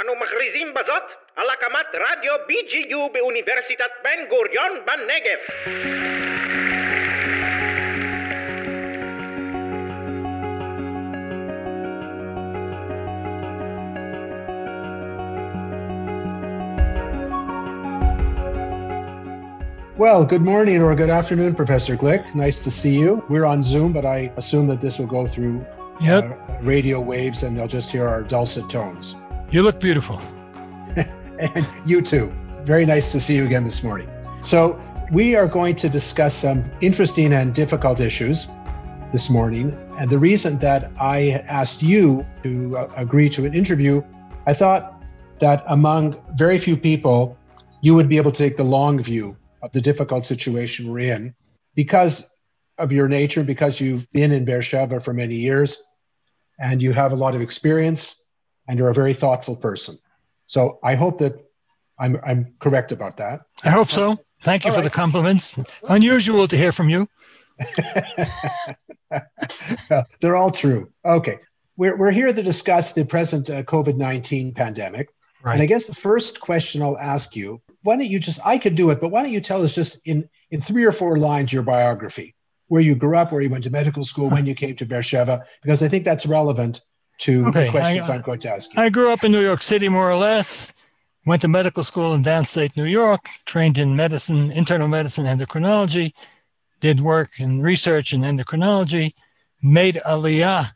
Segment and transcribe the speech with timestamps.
[0.00, 5.38] אנו מכריזים בזאת על הקמת רדיו BGU באוניברסיטת בן גוריון בנגב.
[19.96, 22.34] Well, good morning or good afternoon, Professor Glick.
[22.34, 23.22] Nice to see you.
[23.28, 25.64] We're on Zoom, but I assume that this will go through
[26.00, 26.24] Yep.
[26.24, 29.14] uh, radio waves and they'll just hear our dulcet tones.
[29.49, 30.19] You look beautiful.
[31.39, 32.33] and you too.
[32.63, 34.09] Very nice to see you again this morning.
[34.43, 34.77] So,
[35.09, 38.47] we are going to discuss some interesting and difficult issues
[39.13, 39.71] this morning.
[39.97, 44.03] And the reason that I asked you to uh, agree to an interview,
[44.45, 45.01] I thought
[45.39, 47.37] that among very few people,
[47.79, 51.33] you would be able to take the long view of the difficult situation we're in
[51.73, 52.21] because
[52.77, 55.77] of your nature, because you've been in Beersheba for many years
[56.59, 58.21] and you have a lot of experience
[58.67, 59.97] and you're a very thoughtful person.
[60.47, 61.33] So I hope that
[61.99, 63.41] I'm, I'm correct about that.
[63.63, 64.17] I hope so.
[64.43, 65.55] Thank you All for the compliments.
[65.89, 67.09] Unusual to hear from you.
[70.21, 70.91] They're all true.
[71.03, 71.39] Okay.
[71.75, 75.09] We're, we're here to discuss the present uh, COVID 19 pandemic.
[75.43, 78.75] And I guess the first question I'll ask you why don't you just, I could
[78.75, 81.53] do it, but why don't you tell us just in, in three or four lines
[81.53, 82.35] your biography,
[82.67, 85.45] where you grew up, where you went to medical school, when you came to Beersheba,
[85.61, 86.81] because I think that's relevant
[87.19, 88.81] to Okay, the questions uh, I- I, am going to ask you.
[88.81, 90.71] I grew up in New York City, more or less.
[91.25, 96.13] Went to medical school in downstate New York, trained in medicine, internal medicine, endocrinology,
[96.79, 99.13] did work in research in endocrinology,
[99.61, 100.71] made Aliyah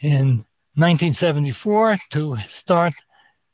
[0.00, 2.92] in 1974 to start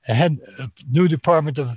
[0.09, 1.77] a head a new department of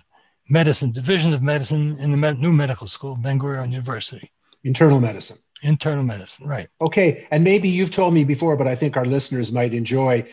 [0.49, 4.31] medicine, division of medicine in the med- new medical school, Ben Gurion University,
[4.63, 5.37] Internal medicine.
[5.61, 6.47] internal medicine.
[6.47, 6.69] Right.
[6.79, 10.25] Okay, and maybe you've told me before, but I think our listeners might enjoy.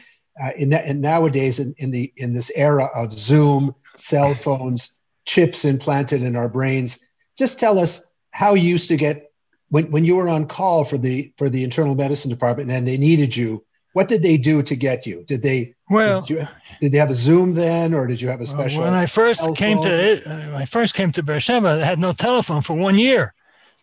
[0.42, 4.90] Uh, in, that, in nowadays, in, in the in this era of Zoom, cell phones,
[5.26, 6.98] chips implanted in our brains,
[7.38, 9.32] just tell us how you used to get
[9.68, 12.96] when, when you were on call for the for the internal medicine department and they
[12.96, 13.64] needed you.
[13.92, 15.24] What did they do to get you?
[15.26, 16.48] Did they Well, did, you,
[16.80, 18.82] did they have a Zoom then, or did you have a Well, special?
[18.82, 22.12] when I first came to it, uh, I first came to Beersheba, they had no
[22.12, 23.34] telephone for one year.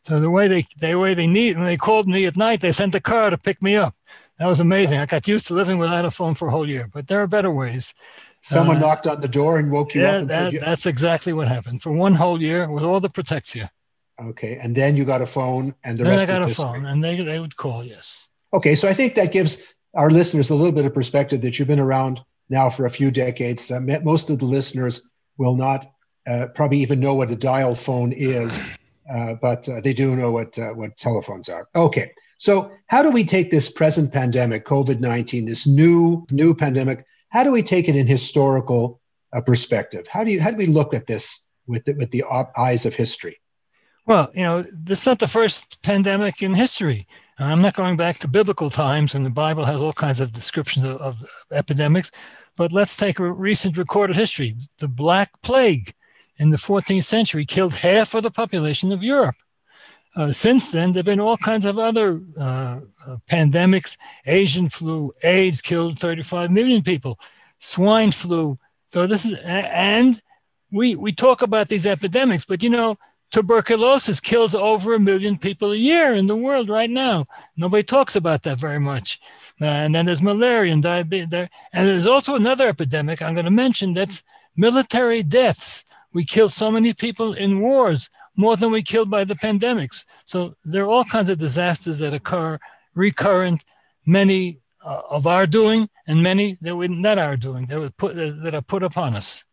[0.08, 2.72] So the way they the way they need when they called me at night, they
[2.72, 3.94] sent a car to pick me up.
[4.40, 5.00] That was amazing.
[5.00, 7.28] I got used to living without a phone for a whole year, but there are
[7.28, 7.94] better ways.
[8.44, 10.28] Someone uh, knocked on the door and woke you Yeah, up.
[10.28, 11.82] That, you, that's exactly what happened.
[11.82, 13.72] For one whole year, with all the protectia.
[14.30, 16.86] okay, and then you got a phone, and the Then rest I got a phone,
[16.86, 17.84] and they they would call.
[17.84, 18.28] Yes.
[18.54, 19.58] Okay, so I think that gives
[19.96, 23.12] our listeners a little bit of perspective that you've been around now for a few
[23.12, 23.70] decades.
[23.72, 25.02] Uh, most of the listeners
[25.38, 25.92] will not
[26.28, 28.52] uh, probably even know what a dial phone is,
[29.14, 31.68] uh, but uh, they do know what uh, what telephones are.
[31.76, 37.06] Okay, so how do we take this present pandemic, COVID nineteen, this new new pandemic?
[37.30, 39.02] How do we take it in historical
[39.36, 40.08] uh, perspective?
[40.08, 42.86] How do you how do we look at this with the, with the op- eyes
[42.86, 43.40] of history?
[44.06, 47.08] Well, you know, this is not the first pandemic in history.
[47.40, 50.86] I'm not going back to biblical times, and the Bible has all kinds of descriptions
[50.86, 51.16] of, of
[51.52, 52.10] epidemics.
[52.56, 54.56] But let's take a recent recorded history.
[54.80, 55.94] The Black Plague
[56.38, 59.36] in the 14th century killed half of the population of Europe.
[60.16, 63.98] Uh, since then, there have been all kinds of other uh, uh, pandemics.
[64.26, 67.20] Asian flu, AIDS killed 35 million people,
[67.60, 68.58] swine flu.
[68.92, 70.22] So this is, and
[70.72, 72.98] we we talk about these epidemics, but you know,
[73.32, 77.26] tuberculosis kills over a million people a year in the world right now.
[77.56, 79.20] Nobody talks about that very much.
[79.62, 81.30] Uh, and then there's malaria and diabetes.
[81.30, 84.24] There, and there's also another epidemic I'm going to mention that's
[84.56, 85.84] military deaths.
[86.14, 90.06] We kill so many people in wars, more than we killed by the pandemics.
[90.26, 92.60] So there are all kinds of disasters that occur
[92.96, 93.64] recurrent,
[94.06, 98.16] many uh, of our doing and many that we not our doing that were put
[98.16, 99.44] that are put upon us.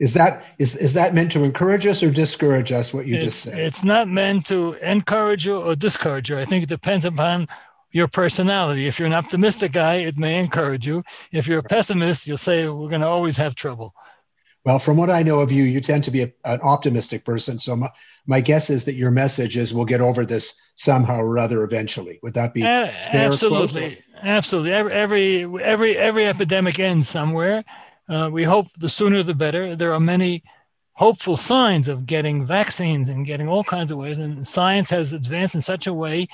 [0.00, 2.94] Is that is is that meant to encourage us or discourage us?
[2.94, 3.58] What you it's, just said.
[3.58, 6.38] it's not meant to encourage you or discourage you.
[6.38, 7.48] I think it depends upon
[7.90, 8.86] your personality.
[8.86, 11.02] If you're an optimistic guy, it may encourage you.
[11.32, 13.94] If you're a pessimist, you'll say we're going to always have trouble.
[14.64, 17.58] Well, from what I know of you, you tend to be a, an optimistic person.
[17.58, 17.90] So my,
[18.26, 22.18] my guess is that your message is we'll get over this somehow or other eventually.
[22.22, 22.64] Would that be?
[22.64, 24.72] Absolutely, absolutely.
[24.72, 27.64] Every every every every epidemic ends somewhere.
[28.08, 29.76] Uh, we hope the sooner the better.
[29.76, 30.42] There are many
[30.92, 35.54] hopeful signs of getting vaccines and getting all kinds of ways, and science has advanced
[35.54, 36.26] in such a way,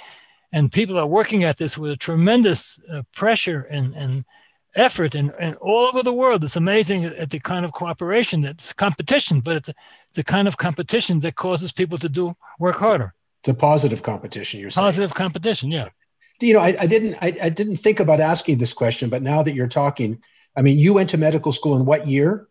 [0.53, 4.25] and people are working at this with a tremendous uh, pressure and and
[4.77, 6.45] effort and, and all over the world.
[6.45, 11.21] It's amazing at the kind of cooperation that's competition, but it's a kind of competition
[11.21, 13.15] that causes people to do work harder.
[13.41, 14.61] It's a positive competition.
[14.61, 14.85] You're saying.
[14.85, 15.89] Positive competition, yeah.
[16.41, 19.43] You know, I, I didn't I, I didn't think about asking this question, but now
[19.43, 20.21] that you're talking,
[20.57, 22.49] I mean, you went to medical school in what year?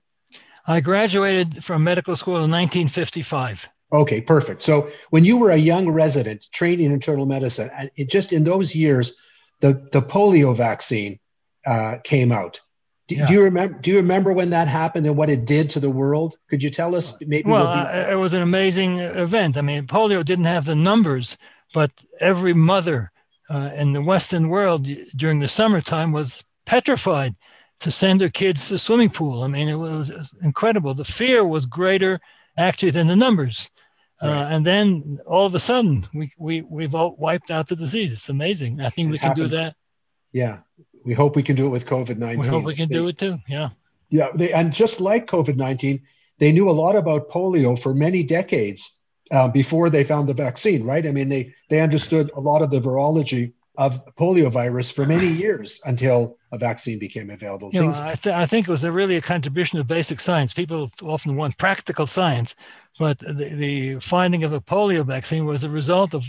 [0.66, 3.68] I graduated from medical school in 1955.
[3.92, 4.64] Okay, perfect.
[4.64, 8.44] So when you were a young resident training in internal medicine, and it just in
[8.44, 9.14] those years,
[9.60, 11.20] the, the polio vaccine
[11.66, 12.60] uh, came out.
[13.08, 13.28] Do, yeah.
[13.28, 13.78] do, you remember?
[13.80, 16.38] Do you remember when that happened and what it did to the world?
[16.50, 17.14] Could you tell us?
[17.20, 17.50] Maybe.
[17.50, 18.12] Well, we'll be...
[18.12, 19.58] it was an amazing event.
[19.58, 21.38] I mean, polio didn't have the numbers,
[21.74, 23.12] but every mother
[23.50, 27.36] uh, in the Western world during the summertime was petrified
[27.82, 29.44] to send their kids to the swimming pool.
[29.44, 30.10] I mean, it was
[30.42, 30.94] incredible.
[30.94, 32.22] The fear was greater
[32.58, 33.70] actually than the numbers.
[34.22, 34.38] Uh, right.
[34.38, 38.14] Uh, and then all of a sudden, we we we've all wiped out the disease.
[38.14, 38.80] It's amazing.
[38.80, 39.50] I think it we can happened.
[39.50, 39.76] do that.
[40.32, 40.60] Yeah,
[41.04, 42.40] we hope we can do it with COVID nineteen.
[42.40, 43.40] We hope we can they, do it too.
[43.48, 43.70] Yeah.
[44.10, 46.04] Yeah, they, and just like COVID nineteen,
[46.40, 48.92] they knew a lot about polio for many decades
[49.32, 50.84] uh, before they found the vaccine.
[50.84, 51.06] Right?
[51.06, 55.28] I mean, they they understood a lot of the virology of polio virus for many
[55.44, 57.70] years until a vaccine became available.
[57.74, 60.54] You know, I, th- I think it was a really a contribution of basic science.
[60.54, 62.56] People often want practical science,
[63.00, 66.24] but the, the finding of a polio vaccine was a result of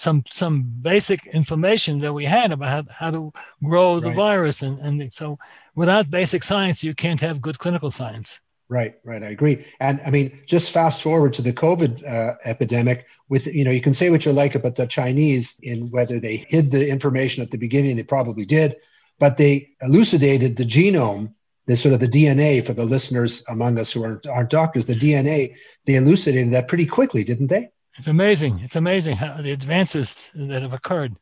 [0.00, 3.32] some some basic information that we had about how, how to
[3.62, 4.16] grow the right.
[4.16, 5.38] virus and, and so
[5.74, 8.40] without basic science you can't have good clinical science.
[8.70, 9.66] Right right i agree.
[9.78, 13.82] And i mean just fast forward to the covid uh, epidemic with you know you
[13.82, 17.50] can say what you like about the chinese in whether they hid the information at
[17.50, 18.76] the beginning they probably did
[19.18, 21.34] but they elucidated the genome
[21.66, 25.00] the sort of the dna for the listeners among us who aren't, aren't doctors the
[25.04, 25.54] dna
[25.86, 27.68] they elucidated that pretty quickly didn't they
[28.00, 28.60] it's amazing.
[28.60, 31.16] It's amazing how the advances that have occurred.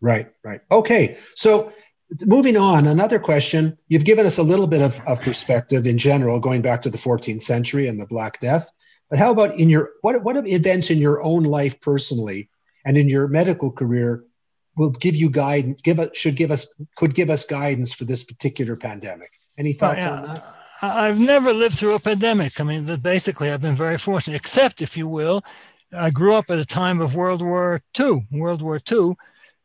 [0.00, 0.62] Right, right.
[0.70, 1.18] Okay.
[1.34, 1.74] So
[2.24, 3.76] moving on, another question.
[3.88, 6.96] You've given us a little bit of, of perspective in general, going back to the
[6.96, 8.66] 14th century and the Black Death.
[9.10, 12.48] But how about in your what what events in your own life personally
[12.86, 14.24] and in your medical career
[14.76, 16.66] will give you guidance give us should give us
[16.96, 19.30] could give us guidance for this particular pandemic?
[19.58, 20.16] Any thoughts oh, yeah.
[20.16, 20.56] on that?
[20.82, 22.60] I've never lived through a pandemic.
[22.60, 25.42] I mean, basically, I've been very fortunate, except, if you will,
[25.92, 28.26] I grew up at a time of World War II.
[28.30, 29.14] World War II,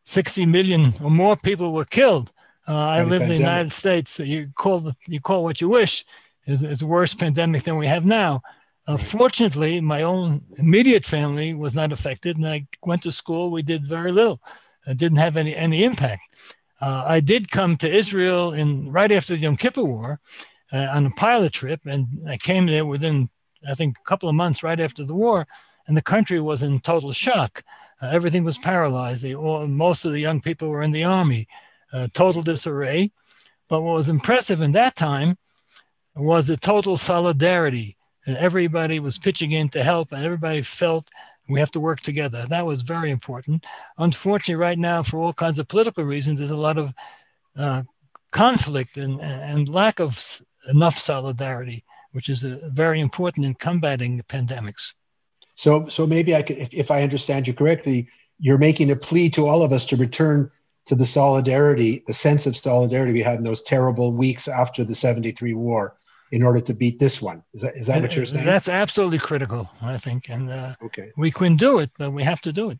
[0.05, 2.31] 60 million or more people were killed.
[2.67, 4.19] Uh, I lived in the United States.
[4.19, 6.05] You call the, you call what you wish.
[6.45, 8.41] It's, it's a worse pandemic than we have now.
[8.87, 13.51] Uh, fortunately, my own immediate family was not affected, and I went to school.
[13.51, 14.41] We did very little.
[14.87, 16.23] It didn't have any any impact.
[16.79, 20.19] Uh, I did come to Israel in right after the Yom Kippur War
[20.73, 23.29] uh, on a pilot trip, and I came there within
[23.69, 25.47] I think a couple of months right after the war
[25.91, 27.65] and the country was in total shock.
[28.01, 29.21] Uh, everything was paralyzed.
[29.21, 31.49] They, all, most of the young people were in the army,
[31.91, 33.11] uh, total disarray.
[33.67, 35.37] But what was impressive in that time
[36.15, 37.97] was the total solidarity.
[38.25, 41.09] And everybody was pitching in to help, and everybody felt
[41.49, 42.45] we have to work together.
[42.47, 43.65] That was very important.
[43.97, 46.93] Unfortunately, right now, for all kinds of political reasons, there's a lot of
[47.57, 47.83] uh,
[48.31, 51.83] conflict and, and lack of enough solidarity,
[52.13, 54.93] which is uh, very important in combating pandemics.
[55.55, 58.09] So, so maybe I could, if, if I understand you correctly,
[58.39, 60.51] you're making a plea to all of us to return
[60.87, 64.95] to the solidarity, the sense of solidarity we had in those terrible weeks after the
[64.95, 65.95] 73 war
[66.31, 67.43] in order to beat this one.
[67.53, 68.45] Is that, is that what you're saying?
[68.45, 70.29] That's absolutely critical, I think.
[70.29, 71.11] And uh, okay.
[71.17, 72.79] we can do it, but we have to do it.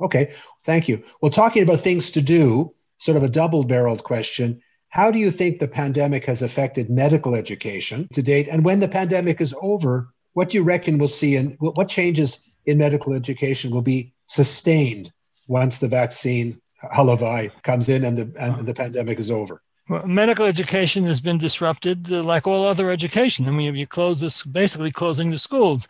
[0.00, 0.34] Okay,
[0.64, 1.02] thank you.
[1.20, 4.60] Well, talking about things to do, sort of a double barreled question.
[4.88, 8.48] How do you think the pandemic has affected medical education to date?
[8.50, 12.40] And when the pandemic is over, what do you reckon we'll see and what changes
[12.66, 15.10] in medical education will be sustained
[15.48, 16.60] once the vaccine
[16.92, 21.38] halavai comes in and the and the pandemic is over well, medical education has been
[21.38, 23.46] disrupted uh, like all other education.
[23.46, 25.86] I mean, you close this, basically closing the schools,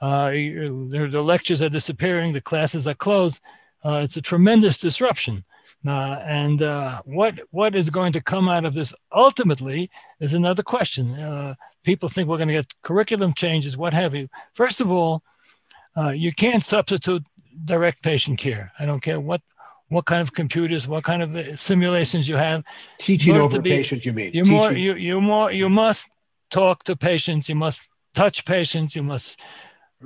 [0.00, 3.38] uh, the, lectures are disappearing, the classes are closed.
[3.84, 5.44] Uh, it's a tremendous disruption.
[5.86, 9.88] Uh, and uh, what what is going to come out of this ultimately
[10.18, 11.12] is another question.
[11.14, 11.54] Uh,
[11.86, 14.28] people think we're going to get curriculum changes, what have you.
[14.54, 15.22] First of all,
[15.96, 17.22] uh, you can't substitute
[17.64, 18.72] direct patient care.
[18.78, 19.40] I don't care what
[19.88, 22.64] what kind of computers, what kind of uh, simulations you have.
[22.98, 24.32] Teaching over be, patient, you mean?
[24.34, 26.04] You more you you more you must
[26.50, 27.48] talk to patients.
[27.48, 27.80] You must
[28.14, 28.96] touch patients.
[28.96, 29.38] You must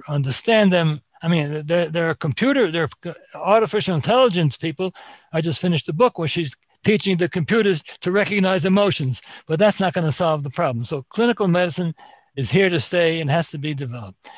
[0.07, 4.95] understand them I mean, there, there are computer, there are artificial intelligence people.
[5.33, 9.81] I just finished a book where she's teaching the computers to recognize emotions, but that's
[9.81, 10.85] not going to solve the problem.
[10.85, 11.95] So clinical medicine
[12.37, 14.31] is here to stay and has to be developed.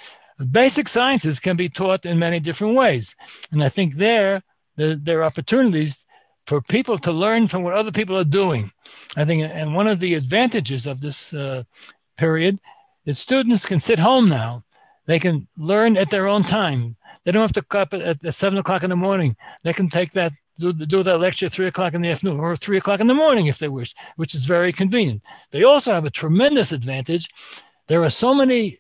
[0.51, 3.15] Basic sciences can be taught in many different ways.
[3.53, 4.43] And I think there,
[4.77, 6.05] there, there are opportunities
[6.47, 8.73] for people to learn from what other people are doing.
[9.17, 11.63] I think, and one of the advantages of this uh,
[12.17, 12.59] period
[13.07, 14.65] is students can sit home now
[15.07, 16.97] they can learn at their own time.
[17.25, 19.37] They don't have to come up at, at seven o'clock in the morning.
[19.65, 22.77] They can take that do, do that lecture three o'clock in the afternoon or three
[22.79, 25.23] o'clock in the morning if they wish, which is very convenient.
[25.51, 27.29] They also have a tremendous advantage
[27.89, 28.79] There are so many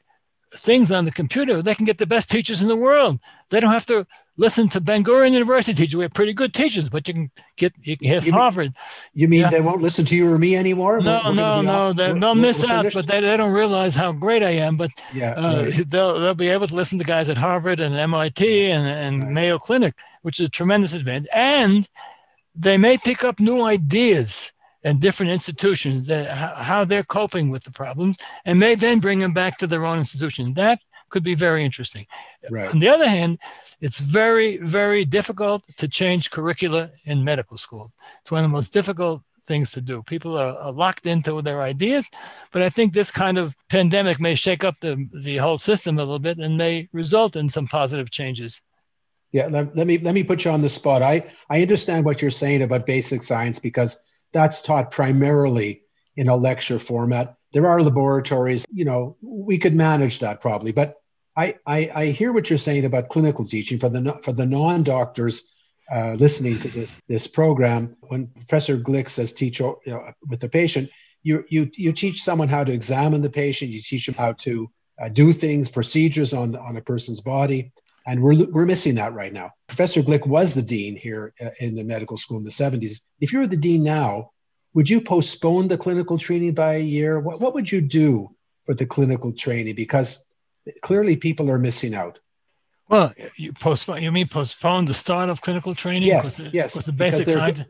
[0.57, 1.63] things on the computer.
[1.63, 3.19] They can get the best teachers in the world.
[3.51, 5.97] They don't have to listen to Ben Gurion University teachers.
[5.97, 8.73] We have pretty good teachers, but you can get you can You mean- Harvard.
[9.15, 9.51] You mean Yeah.
[9.51, 11.01] they won't listen to you or me anymore?
[11.01, 11.73] No, We're- we're no, no.
[11.89, 12.95] off- they, they'll miss out, finished?
[12.95, 14.77] but they, they don't realize how great I am.
[14.77, 15.91] But yeah, uh, right.
[15.91, 19.33] they'll they'll be able to listen to guys at Harvard and MIT and, and Right.
[19.33, 21.29] Mayo Clinic, which is a tremendous advantage.
[21.33, 21.89] And
[22.55, 24.53] they may pick up new ideas
[24.85, 29.33] and different institutions that how, they're coping with the problems, and may then bring them
[29.33, 30.55] back to their own institution.
[30.55, 32.07] That could be very interesting.
[32.51, 32.71] right.
[32.71, 33.39] On the other hand,
[33.81, 37.93] it's very, very difficult to change curricula in medical school.
[38.23, 40.03] It's one of the most difficult things to do.
[40.05, 42.07] People are, are locked into their ideas,
[42.53, 46.03] but I think this kind of pandemic may shake up the, the whole system a
[46.03, 48.61] little bit and may result in some positive changes.
[49.33, 51.03] Yeah, let, let me let me put you on the spot.
[51.03, 53.97] I I understand what you're saying about basic science because
[54.33, 55.83] that's taught primarily
[56.17, 57.35] in a lecture format.
[57.55, 60.97] There are laboratories, you know, we could manage that probably, but
[61.35, 65.43] I I, I hear what you're saying about clinical teaching for the for the non-doctors
[65.91, 67.97] uh, listening to this this program.
[68.01, 70.91] When Professor Glick says teach you know, with the patient,
[71.23, 73.71] you you you teach someone how to examine the patient.
[73.71, 74.71] You teach them how to
[75.01, 77.73] uh, do things, procedures on on a person's body
[78.07, 79.51] and we're we're missing that right now.
[79.69, 82.99] Professor Glick was the dean here uh, in the medical school in the 70s.
[83.21, 84.31] If you were the dean now,
[84.75, 87.21] would you postpone the clinical training by a year?
[87.21, 88.35] What what would you do
[88.67, 89.75] for the clinical training?
[89.75, 90.19] Because
[90.83, 92.19] clearly people are missing out.
[92.89, 94.03] Well, you postpone.
[94.03, 96.09] You mean postpone the start of clinical training?
[96.09, 97.61] Yes, Because the- yes, because the basic science.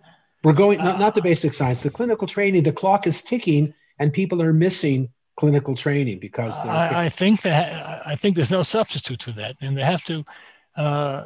[0.44, 2.64] We're going not, not the basic science, the clinical training.
[2.64, 5.10] The clock is ticking, and people are missing
[5.42, 9.76] clinical training because I, I think that I think there's no substitute for that, and
[9.76, 10.24] they have to.
[10.76, 11.24] Uh,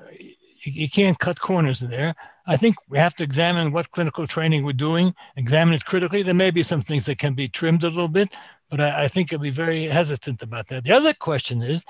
[0.64, 2.14] you, you can't cut corners there.
[2.46, 6.22] I think we have to examine what clinical training we're doing, examine it critically.
[6.22, 8.30] There may be some things that can be trimmed a little bit,
[8.70, 10.84] but I, I think I'll be very hesitant about that.
[10.84, 11.84] The other question is,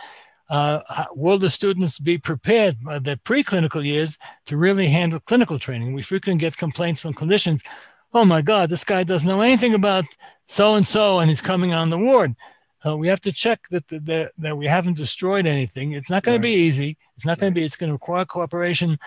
[0.50, 0.80] uh,
[1.14, 5.92] will the students be prepared by their preclinical years to really handle clinical training?
[5.92, 7.60] We frequently get complaints from clinicians.
[8.12, 10.06] Oh my God, this guy doesn't know anything about
[10.46, 12.34] so and so, and he's coming on the ward.
[12.84, 15.92] Uh, we have to check that, that that we haven't destroyed anything.
[15.92, 16.42] It's not going Right.
[16.50, 16.96] to be easy.
[17.16, 17.64] It's not going to be.
[17.64, 18.98] It's going to require cooperation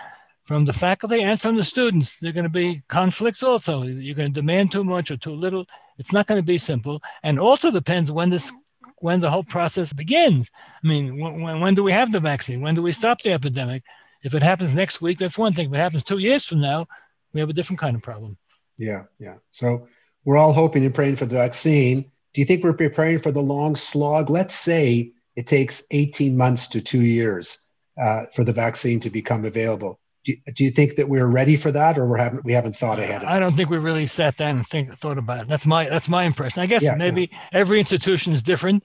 [0.44, 2.18] from the faculty and from the students.
[2.18, 3.84] There are going to be conflicts also.
[3.84, 5.66] You're going to demand too much or too little.
[5.98, 8.52] It's not going to be simple, and also depends when this
[8.98, 10.50] when the whole process begins.
[10.84, 12.60] I mean, when, when do we have the vaccine?
[12.60, 13.82] When do we stop the epidemic?
[14.22, 15.68] If it happens next week, that's one thing.
[15.68, 16.86] If it happens two years from now,
[17.32, 18.36] we have a different kind of problem.
[18.76, 19.36] Yeah, yeah.
[19.50, 19.88] So
[20.24, 22.10] we're all hoping and praying for the vaccine.
[22.34, 24.30] Do you think we're preparing for the long slog?
[24.30, 27.58] Let's say it takes 18 months to two years
[28.00, 29.98] uh, for the vaccine to become available.
[30.24, 32.76] Do you, do you think that we're ready for that, or we haven't we haven't
[32.76, 33.22] thought ahead?
[33.22, 35.48] Of I don't think we really sat down and think thought about it.
[35.48, 36.60] That's my that's my impression.
[36.60, 38.84] I guess Yeah, maybe every institution is different,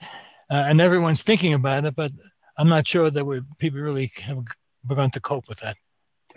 [0.50, 2.12] uh, and everyone's thinking about it, but
[2.58, 4.46] I'm not sure that we people really have
[4.88, 5.76] begun to cope with that.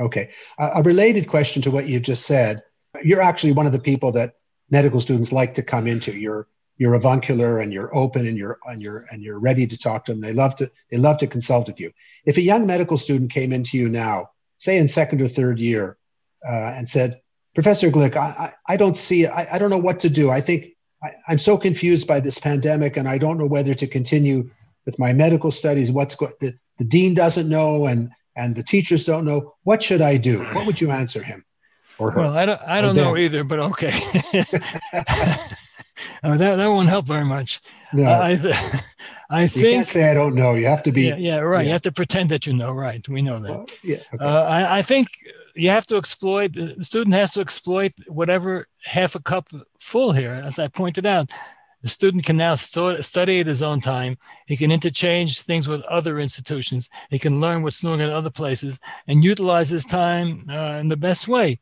[0.00, 0.30] Okay.
[0.58, 2.62] Uh, a related question to what you just said.
[3.02, 4.34] You're actually one of the people that
[4.70, 6.12] medical students like to come into.
[6.12, 6.46] You're
[6.76, 10.12] you're avuncular and you're open and you're and you're and you're ready to talk to
[10.12, 10.20] them.
[10.20, 11.92] They love to they love to consult with you.
[12.24, 15.96] If a young medical student came into you now, say in second or third year,
[16.46, 17.20] uh, and said,
[17.54, 20.30] Professor Glick, I, I, I don't see I, I don't know what to do.
[20.30, 20.66] I think
[21.02, 24.50] I, I'm so confused by this pandemic and I don't know whether to continue
[24.86, 25.90] with my medical studies.
[25.90, 29.54] What's go- the, the dean doesn't know and and the teachers don't know.
[29.64, 30.44] What should I do?
[30.52, 31.44] What would you answer him
[31.98, 32.20] or her?
[32.20, 34.02] Well, I don't I don't know either, but okay.
[36.22, 37.60] Oh, that that won't help very much.
[37.92, 38.30] no, I
[39.30, 40.54] I you think can't say I don't know.
[40.54, 41.02] You have to be.
[41.02, 41.64] yeah, yeah right.
[41.64, 43.06] You have to pretend that you know, right?
[43.08, 43.50] We know that.
[43.50, 44.24] well, yeah, okay.
[44.24, 45.08] Uh, I, I think
[45.54, 50.32] you have to exploit, the student has to exploit whatever half a cup full here.
[50.32, 51.30] As I pointed out,
[51.82, 54.18] the student can now stu- study at his own time.
[54.46, 56.88] He can interchange things with other institutions.
[57.10, 60.96] He can learn what's doing in other places and utilize his time uh, in the
[60.96, 61.60] best way.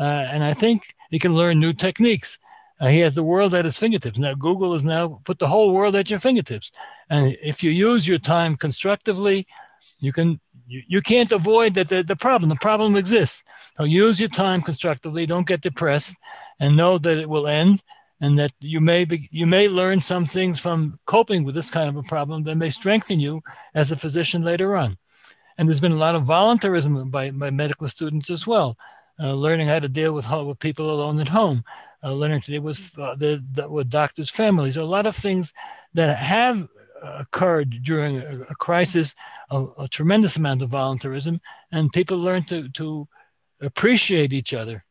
[0.00, 2.38] Uh, and I think he can learn new techniques.
[2.80, 4.18] Uh, he has the world at his fingertips.
[4.18, 6.72] Now, Google has now put the whole world at your fingertips.
[7.10, 9.46] And if you use your time constructively,
[9.98, 12.48] you can you, you can't avoid that the, the problem.
[12.48, 13.42] The problem exists.
[13.76, 15.26] So use your time constructively.
[15.26, 16.14] Don't get depressed,
[16.58, 17.82] and know that it will end,
[18.22, 21.88] and that you may be you may learn some things from coping with this kind
[21.88, 23.42] of a problem that may strengthen you
[23.74, 24.96] as a physician later on.
[25.58, 28.78] And there's been a lot of voluntarism by, by medical students as well,
[29.20, 31.64] uh, learning how to deal with, with people alone at home,
[32.02, 34.76] uh, learning to deal with uh, the, the, with doctors' families.
[34.76, 35.52] A lot of things
[35.92, 36.68] that have
[37.04, 39.14] uh, occurred during a, a crisis,
[39.50, 41.40] a, a tremendous amount of voluntarism,
[41.72, 43.08] and people learn to to
[43.60, 44.84] appreciate each other.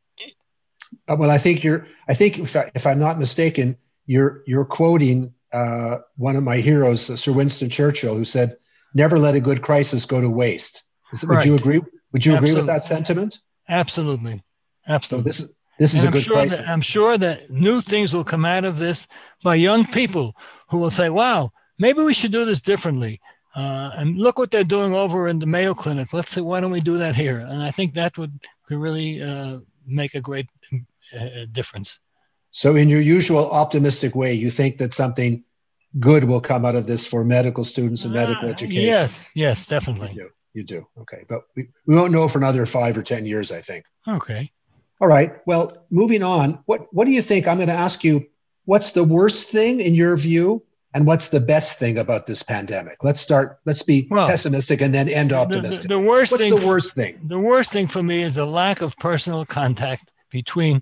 [1.07, 1.87] Uh, well, I think you're.
[2.07, 6.57] I think if, I, if I'm not mistaken, you're you're quoting uh, one of my
[6.57, 8.57] heroes, uh, Sir Winston Churchill, who said,
[8.93, 10.83] "Never let a good crisis go to waste."
[11.23, 11.37] Right.
[11.37, 11.81] Would you agree?
[12.13, 12.51] Would you Absolutely.
[12.51, 13.39] agree with that sentiment?
[13.67, 14.43] Absolutely,
[14.87, 15.31] absolutely.
[15.31, 16.57] So this is this is and a I'm good sure crisis.
[16.59, 19.07] That, I'm sure that new things will come out of this
[19.43, 20.35] by young people
[20.69, 23.19] who will say, "Wow, maybe we should do this differently."
[23.53, 26.13] Uh, and look what they're doing over in the Mayo Clinic.
[26.13, 27.39] Let's say, why don't we do that here?
[27.39, 30.47] And I think that would really uh, make a great
[31.17, 31.99] uh, difference.
[32.51, 35.43] So, in your usual optimistic way, you think that something
[35.99, 38.83] good will come out of this for medical students and medical uh, education?
[38.83, 40.09] Yes, yes, definitely.
[40.09, 40.29] You do.
[40.53, 40.87] You do.
[41.01, 41.25] Okay.
[41.27, 43.85] But we, we won't know for another five or 10 years, I think.
[44.07, 44.51] Okay.
[44.99, 45.35] All right.
[45.45, 46.59] Well, moving on.
[46.65, 47.47] What, what do you think?
[47.47, 48.27] I'm going to ask you
[48.65, 53.03] what's the worst thing in your view and what's the best thing about this pandemic?
[53.03, 53.59] Let's start.
[53.65, 55.83] Let's be well, pessimistic and then end optimistic.
[55.83, 56.55] The, the, the worst what's thing.
[56.55, 57.19] The worst thing.
[57.23, 60.81] The worst thing for me is the lack of personal contact between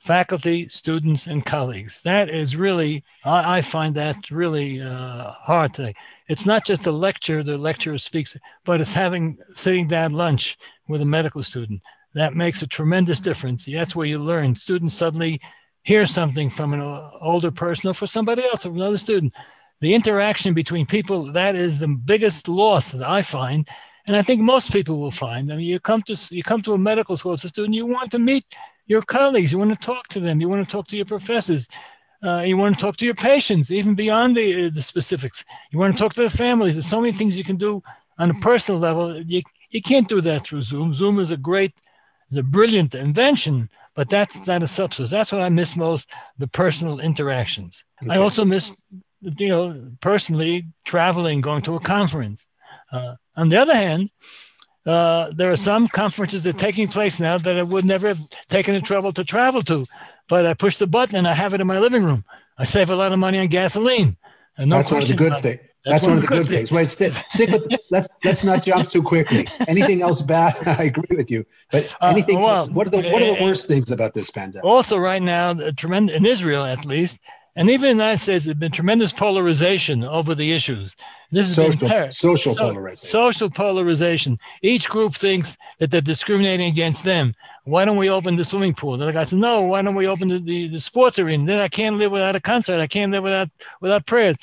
[0.00, 2.00] faculty, students, and colleagues.
[2.04, 5.92] That is really, I, I find that really uh, hard to.
[6.28, 10.56] It's not just a lecture, the lecturer speaks, but it's having sitting down lunch
[10.88, 11.82] with a medical student.
[12.14, 13.66] That makes a tremendous difference.
[13.66, 14.56] That's where you learn.
[14.56, 15.40] Students suddenly
[15.86, 16.80] hear something from an
[17.20, 19.32] older person or for somebody else or another student.
[19.80, 23.68] The interaction between people, that is the biggest loss that I find.
[24.06, 25.52] And I think most people will find.
[25.52, 27.86] I mean, you come to you come to a medical school as a student, you
[27.86, 28.44] want to meet
[28.86, 29.52] your colleagues.
[29.52, 30.40] You want to talk to them.
[30.40, 31.68] You want to talk to your professors.
[32.22, 35.44] Uh, you want to talk to your patients, even beyond the, uh, the specifics.
[35.70, 36.74] You want to talk to the families.
[36.74, 37.82] There's so many things you can do
[38.18, 39.22] on a personal level.
[39.22, 40.94] You, you can't do that through Zoom.
[40.94, 41.74] Zoom is a great,
[42.32, 45.10] is a brilliant invention, but that's not a substance.
[45.10, 47.82] That's what I miss most, the personal interactions.
[48.02, 48.14] Okay.
[48.14, 48.70] I also miss,
[49.22, 52.46] you know, personally traveling, going to a conference.
[52.92, 54.10] Uh, on the other hand,
[54.84, 58.20] uh, there are some conferences that are taking place now that I would never have
[58.50, 59.86] taken the trouble to travel to,
[60.28, 62.24] but I push the button and I have it in my living room.
[62.58, 64.16] I save a lot of money on gasoline.
[64.58, 65.60] And no That's one of the good things.
[65.86, 66.68] That's, That's one, one, of the good things.
[66.68, 66.72] things.
[66.72, 67.80] Wait, stick, stick with.
[67.92, 69.46] let's let's not jump too quickly.
[69.68, 70.56] Anything else bad?
[70.66, 71.46] I agree with you.
[71.70, 72.38] But uh, anything?
[72.38, 74.64] Uh, well, else, what are the what are the worst things about this pandemic?
[74.64, 77.20] Also, right now, tremendous in Israel, at least,
[77.54, 80.94] and even in the United States, there's been tremendous polarization over the issues.
[81.30, 83.08] This has social, ter- social so, polarization.
[83.08, 84.38] Social polarization.
[84.62, 87.34] Each group thinks that they're discriminating against them.
[87.64, 88.98] Why don't we open the swimming pool?
[88.98, 91.46] The guy says, no, why don't we open the, the, the sports arena?
[91.46, 92.78] Then I can't live without a concert.
[92.78, 93.48] I can't live without
[93.80, 94.36] without prayers.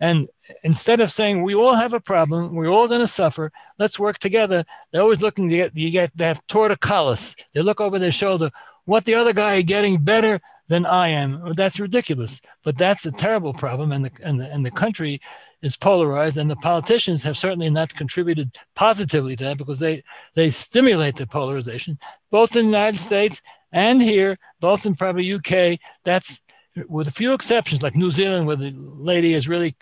[0.00, 0.28] And
[0.62, 4.18] instead of saying we all have a problem, we're all going to suffer, let's work
[4.18, 4.64] together.
[4.90, 7.34] They're always looking to get you get they have torticollis.
[7.52, 8.50] They look over their shoulder.
[8.84, 11.54] What the other guy getting better than I am.
[11.56, 12.40] That's ridiculous.
[12.62, 15.20] But that's a terrible problem, and the and the and the country
[15.62, 20.50] is polarized, and the politicians have certainly not contributed positively to that because they they
[20.50, 21.98] stimulate the polarization,
[22.30, 25.78] both in the United States and here, both in probably UK.
[26.04, 26.40] That's
[26.88, 29.74] with a few exceptions, like New Zealand, where the lady is really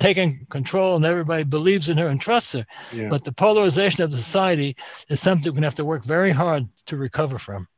[0.00, 2.66] taken control and everybody believes in her and trusts her.
[2.92, 3.08] Yeah.
[3.08, 4.76] But the polarization of the society
[5.08, 7.68] is something we're going to have to work very hard to recover from.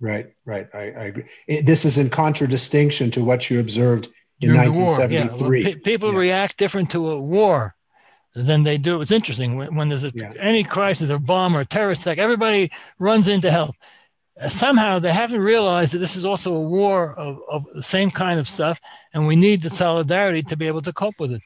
[0.00, 0.68] Right, right.
[0.74, 1.24] I, I agree.
[1.48, 4.08] It, this is in contradistinction to what you observed
[4.40, 5.62] in During 1973.
[5.62, 5.68] Yeah.
[5.68, 6.18] Well, people yeah.
[6.18, 7.74] react different to a war
[8.34, 9.00] than they do.
[9.00, 10.32] It's interesting when, when there's a, yeah.
[10.38, 13.76] any crisis or bomb or terrorist attack, everybody runs into help.
[14.50, 18.40] Somehow they haven't realized that this is also a war of, of the same kind
[18.40, 18.80] of stuff,
[19.12, 21.42] and we need the solidarity to be able to cope with it.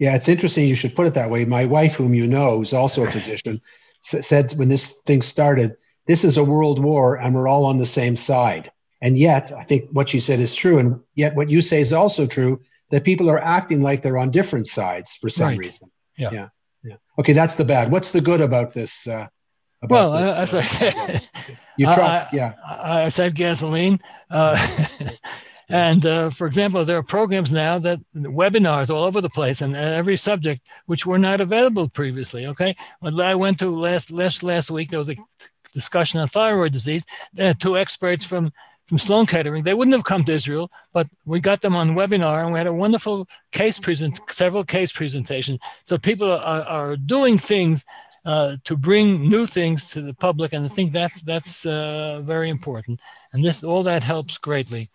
[0.00, 1.44] Yeah, it's interesting you should put it that way.
[1.44, 3.60] My wife, whom you know, who's also a physician,
[4.00, 7.86] said when this thing started, this is a world war and we're all on the
[7.86, 8.72] same side.
[9.02, 10.78] And yet, I think what she said is true.
[10.78, 14.30] And yet, what you say is also true that people are acting like they're on
[14.30, 15.58] different sides for some right.
[15.58, 15.90] reason.
[16.16, 16.30] Yeah.
[16.32, 16.48] yeah.
[16.82, 16.96] Yeah.
[17.18, 17.90] Okay, that's the bad.
[17.90, 19.06] What's the good about this?
[19.06, 19.26] Uh,
[19.82, 21.28] about well, this, uh, as I said,
[21.76, 22.54] you try, yeah.
[22.66, 24.00] I, I said gasoline.
[24.30, 24.86] Uh,
[25.70, 29.76] and uh, for example, there are programs now that webinars all over the place and
[29.76, 32.46] every subject which were not available previously.
[32.46, 34.90] Okay, well, I went to last last last week.
[34.90, 35.16] There was a
[35.72, 37.04] discussion on thyroid disease.
[37.38, 38.52] Uh, two experts from
[38.90, 39.62] from Sloan Kettering.
[39.62, 42.66] They wouldn't have come to Israel, but we got them on webinar and we had
[42.66, 45.60] a wonderful case present, several case presentations.
[45.84, 47.84] So people are, are doing things
[48.24, 52.50] uh, to bring new things to the public, and I think that's that's uh, very
[52.50, 53.00] important.
[53.32, 54.90] And this all that helps greatly.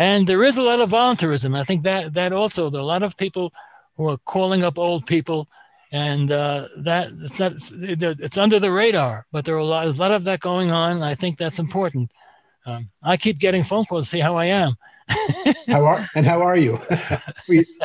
[0.00, 1.54] And there is a lot of volunteerism.
[1.54, 3.52] I think that that also there are a lot of people
[3.98, 5.46] who are calling up old people
[5.92, 9.90] and uh, that it's, not, it's under the radar, but there are a lot, a
[9.90, 11.02] lot of that going on.
[11.02, 12.10] I think that's important.
[12.64, 14.74] Um, I keep getting phone calls to see how I am.
[15.66, 16.80] how are and how are you?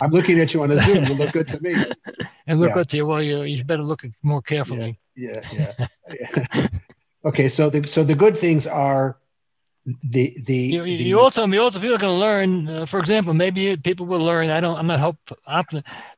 [0.01, 1.03] I'm looking at you on a Zoom.
[1.03, 1.75] You look good to me.
[2.47, 2.75] And look yeah.
[2.75, 3.05] good to you.
[3.07, 4.99] Well, you you better look more carefully.
[5.15, 5.87] Yeah, yeah.
[6.53, 6.67] yeah.
[7.25, 9.17] okay, so the so the good things are
[10.03, 12.67] the the you, the, you also you also people can learn.
[12.67, 14.49] Uh, for example, maybe people will learn.
[14.49, 14.77] I don't.
[14.77, 15.17] I'm not hope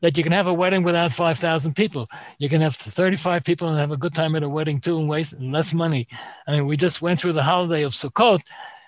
[0.01, 2.07] that you can have a wedding without five thousand people.
[2.39, 4.97] You can have thirty five people and have a good time at a wedding too,
[4.99, 6.07] and waste less money.
[6.47, 8.39] I mean, we just went through the holiday of Sukkot,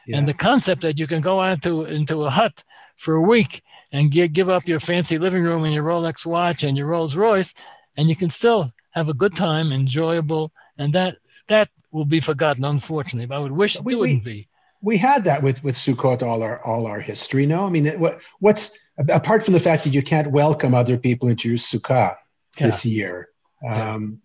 [0.07, 0.17] yeah.
[0.17, 2.63] and the concept that you can go out to into a hut
[2.95, 6.63] for a week and give give up your fancy living room and your Rolex watch
[6.63, 7.53] and your Rolls Royce,
[7.97, 12.63] and you can still have a good time, enjoyable, and that that will be forgotten,
[12.63, 13.25] unfortunately.
[13.25, 14.45] But I would wish We- it wouldn't we- be.
[14.81, 17.45] We had that with with Sukkot all our all our history.
[17.45, 18.71] No, I mean, what what's
[19.09, 22.15] apart from the fact that you can't welcome other people into your sukkah
[22.57, 23.29] this year.
[23.63, 23.93] Yeah.
[23.93, 24.21] Um,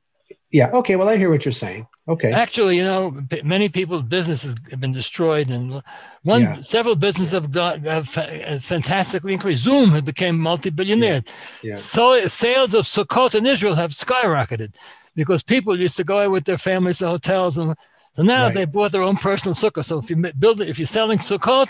[0.50, 0.70] yeah.
[0.70, 0.96] Okay.
[0.96, 1.86] Well, I hear what you're saying.
[2.06, 2.30] Okay.
[2.32, 5.82] Actually, you know, p- many people's businesses have been destroyed, and
[6.22, 6.60] one Yeah.
[6.60, 9.64] several businesses have, got, have fa- have fantastically increased.
[9.64, 11.24] Zoom has become multi-billionaire.
[11.62, 11.74] Yeah.
[11.76, 14.74] So sales of Sukkot in Israel have skyrocketed
[15.16, 17.74] because people used to go out with their families to hotels, and
[18.16, 18.54] so now Right.
[18.54, 19.84] they bought their own personal sukkah.
[19.84, 21.68] So if you build it, if you're selling Sukkot,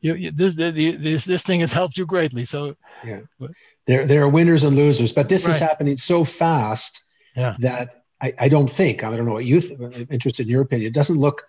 [0.00, 2.44] you, you this, the- the- this this thing has helped you greatly.
[2.44, 2.76] So
[3.86, 5.54] There there are winners and losers, but this Right.
[5.54, 7.02] is happening so fast
[7.36, 7.54] Yeah.
[7.60, 10.62] that I, I don't think I don't know what you th- I'm interested in your
[10.62, 10.88] opinion.
[10.88, 11.42] It doesn't look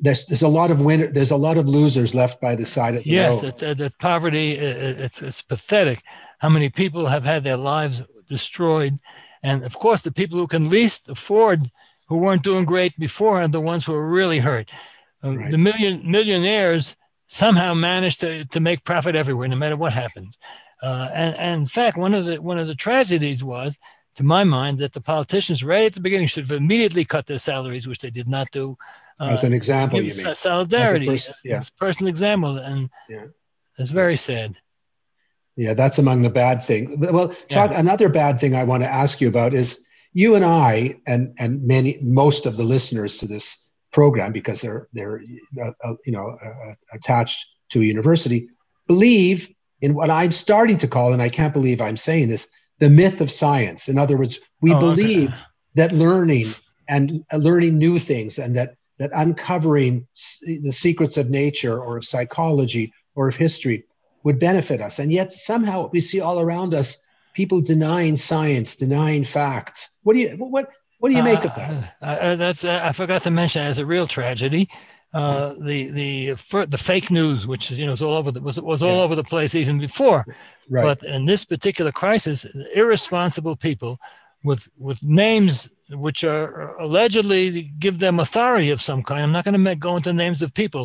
[0.00, 2.94] there's there's a lot of winner there's a lot of losers left by the side
[2.96, 3.62] of the Yes, road.
[3.62, 6.00] uh, the poverty, uh, uh, it's, it's pathetic
[6.38, 8.98] how many people have had their lives destroyed.
[9.42, 11.70] And of course, the people who can least afford,
[12.14, 14.70] who weren't doing great before, are the ones who are really hurt.
[15.22, 15.50] Uh, Right.
[15.50, 16.96] The million millionaires
[17.28, 20.38] somehow managed to, to make profit everywhere, no matter what happens.
[20.82, 23.76] Uh, and, and in fact, one of the one of the tragedies was,
[24.16, 27.38] to my mind, that the politicians right at the beginning should have immediately cut their
[27.38, 28.76] salaries, which they did not do.
[29.18, 30.34] Uh, As an example, you mean?
[30.34, 31.58] solidarity, As a pers- yeah.
[31.58, 33.26] as personal example, and Yeah.
[33.78, 34.56] it's very sad.
[35.56, 36.90] Yeah, that's among the bad things.
[36.98, 39.78] Well, talk, another bad thing I want to ask you about is
[40.14, 43.58] you and I, and and many most of the listeners to this
[43.92, 45.22] program, because they're they're
[45.62, 47.38] uh, uh, you know uh, attached
[47.72, 48.48] to a university,
[48.88, 49.48] believe
[49.82, 52.48] in what I'm starting to call, and I can't believe I'm saying this,
[52.80, 53.88] the myth of science.
[53.88, 55.08] In other words, we Oh, okay.
[55.08, 55.42] believed
[55.74, 56.56] that learning
[56.88, 61.98] and uh, learning new things and that that uncovering s- the secrets of nature or
[61.98, 63.84] of psychology or of history
[64.24, 66.96] would benefit us and yet somehow we see all around us
[67.34, 70.68] people denying science denying facts what do you what
[71.00, 73.78] what do you make of that Uh, uh, that's uh, I forgot to mention as
[73.78, 74.68] a real tragedy.
[75.12, 76.12] Uh, the the
[76.74, 79.04] the fake news, which you know was all over the was was all Yeah.
[79.04, 80.20] over the place even before.
[80.68, 83.92] right But in this particular crisis, irresponsible people
[84.48, 89.22] with with names which are allegedly give them authority of some kind.
[89.22, 90.84] I'm not going to go into names of people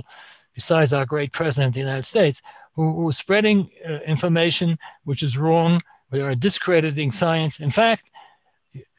[0.53, 2.41] besides our great president of the United States
[2.75, 5.81] who, who are spreading uh, information which is wrong.
[6.11, 7.59] We are discrediting science.
[7.59, 8.03] In fact,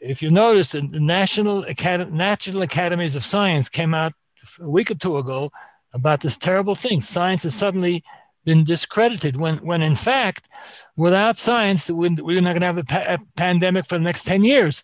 [0.01, 4.13] if you notice, the National Academy, National Academies of Science came out
[4.61, 5.51] a week or two ago
[5.93, 7.03] about this terrible thing.
[7.03, 8.03] Science has suddenly
[8.45, 10.49] been discredited when, when in fact,
[10.97, 14.25] without science, we- we're not going to have a, pa- a pandemic for the next
[14.25, 14.83] 10 years.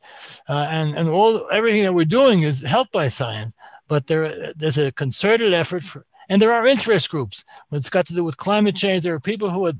[0.48, 3.54] Uh, and and all everything that we're doing is helped by science.
[3.88, 7.44] But there, there's a concerted effort for, and there are interest groups.
[7.68, 9.74] When it's got to do with climate change, there are people who are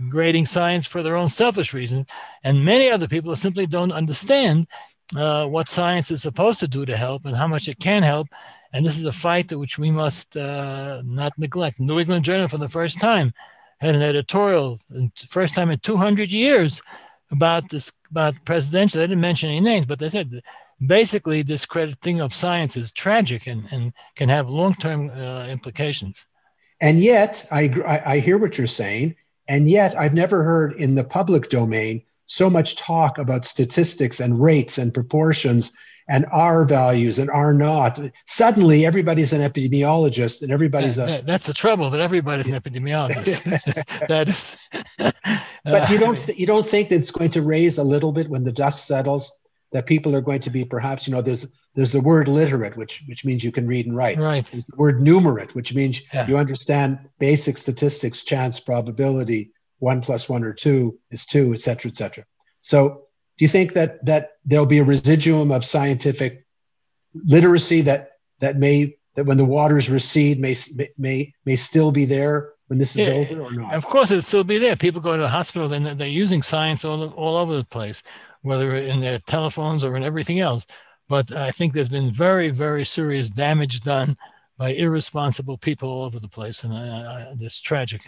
[0.00, 2.06] downgrading science for their own selfish reasons,
[2.44, 4.66] and many other people simply don't understand
[5.14, 8.28] uh, what science is supposed to do to help and how much it can help.
[8.72, 11.78] And this is a fight which we must uh, not neglect.
[11.80, 13.32] New England Journal, for the first time,
[13.78, 14.80] had an editorial,
[15.28, 16.82] first time in 200 years,
[17.30, 19.00] about this about presidential.
[19.00, 20.42] They didn't mention any names, but they said
[20.84, 26.26] basically discrediting of science is tragic and, and can have long-term uh, implications.
[26.80, 27.62] and yet I
[28.14, 29.16] i hear what you're saying
[29.48, 34.40] and yet i've never heard in the public domain so much talk about statistics and
[34.42, 35.72] rates and proportions
[36.08, 41.46] and r values and r naught suddenly everybody's an epidemiologist and everybody's a That- that's
[41.46, 43.42] the trouble that everybody's an epidemiologist.
[44.08, 44.36] that,
[45.64, 48.12] But you don't uh, th- you don't think that it's going to raise a little
[48.12, 49.32] bit when the dust settles
[49.76, 53.02] that people are going to be perhaps you know there's there's the word literate which
[53.08, 54.18] which means you can read and write.
[54.18, 54.46] right.
[54.50, 56.26] There's the word numerate which means Yeah.
[56.26, 59.42] you understand basic statistics, chance, probability,
[59.78, 62.24] one plus one or two is two, et cetera, et cetera.
[62.62, 62.78] So
[63.36, 66.46] do you think that that there'll be a residuum of scientific
[67.14, 70.56] literacy that that may that when the waters recede may
[70.96, 73.14] may may still be there when this is Yeah.
[73.14, 73.74] over or not?
[73.74, 74.74] Of course, it'll still be there.
[74.76, 78.02] People go to the hospital and they're- they're using science all, all over the place,
[78.46, 80.64] whether in their telephones or in everything else.
[81.08, 84.16] But I think there's been very, very serious damage done
[84.58, 86.64] by irresponsible people all over the place.
[86.64, 86.86] And I,
[87.30, 88.00] I, it's tragic.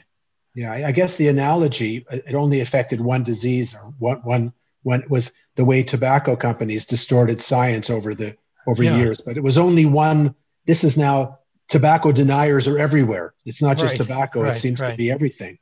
[0.55, 5.05] Yeah, I I guess the analogy it only affected one disease or one one one
[5.09, 8.35] was the way tobacco companies distorted science over the
[8.67, 8.97] over Yeah.
[8.97, 10.35] years, but it was only one.
[10.67, 13.35] This is now tobacco deniers are everywhere.
[13.45, 15.59] It's not just Right, tobacco; right, it seems to be everything.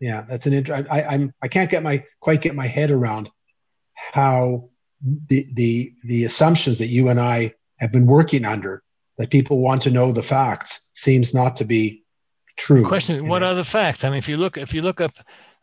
[0.00, 0.52] Yeah, that's an.
[0.54, 1.32] int- I, I, I'm.
[1.40, 3.30] I can't get my quite get my head around
[4.12, 4.70] how
[5.28, 8.82] the the the assumptions that you and I have been working under
[9.18, 12.04] that people want to know the facts seems not to be
[12.56, 12.82] true.
[12.82, 14.04] The question what are the facts?
[14.04, 15.12] I mean, if you look, if you look up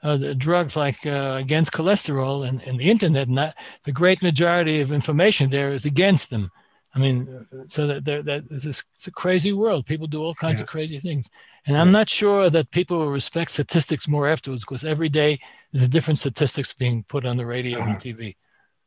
[0.04, 4.22] uh, the drugs like uh, against cholesterol and, and the internet, and that, the great
[4.22, 6.50] majority of information there is against them.
[6.94, 9.86] I mean, so that there, that is this, it's a crazy world.
[9.86, 10.64] People do all kinds Yeah.
[10.64, 11.26] of crazy things,
[11.66, 15.40] and I'm not sure that people will respect statistics more afterwards because every day
[15.72, 17.92] there's a different statistics being put on the radio Uh-huh.
[17.92, 18.36] and TV.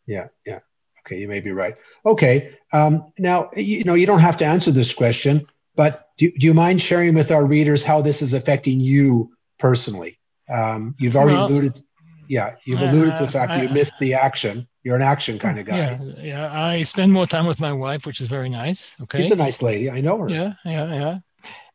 [0.07, 0.61] Yeah, yeah.
[1.07, 1.77] Okay, you may be right.
[2.05, 2.57] Okay.
[2.73, 6.55] Um, now, you, know, you don't have to answer this question, but do, do you
[6.55, 10.19] mind sharing with our readers how this is affecting you personally?
[10.49, 11.83] Um, you've already Well, alluded,
[12.29, 14.67] yeah, you've alluded to the fact that you I- missed the action.
[14.83, 15.77] You're an action kind of guy.
[15.77, 16.53] Yeah, yeah.
[16.63, 18.95] I spend more time with my wife, which is very nice.
[19.03, 19.23] Okay.
[19.23, 19.91] She's a nice lady.
[19.91, 20.29] I know her.
[20.29, 21.19] Yeah, yeah, yeah.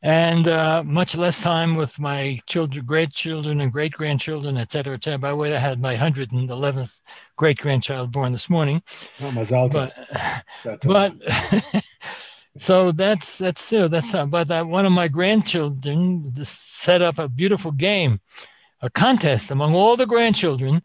[0.02, 4.94] And uh, much less time with my children, great children, and great grandchildren, et cetera,
[4.96, 5.18] et cetera.
[5.18, 6.98] By the way, I had my 111th
[7.36, 8.82] great grandchild born this morning.
[9.22, 9.70] Oh, Mazal.
[9.70, 9.94] But,
[10.84, 11.84] but
[12.60, 17.20] so that's that's you know, that's uh, but that one of my grandchildren set up
[17.20, 18.22] a beautiful game,
[18.82, 20.82] a contest among all the grandchildren,